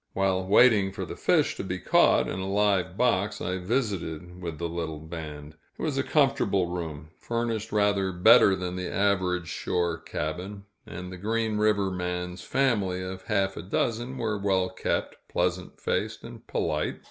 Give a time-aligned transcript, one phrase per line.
[0.13, 4.57] While waiting for the fish to be caught in a live box, I visited with
[4.57, 5.57] the little band.
[5.77, 11.17] It was a comfortable room, furnished rather better than the average shore cabin, and the
[11.17, 16.99] Green River man's family of half a dozen were well kept, pleasant faced, and polite.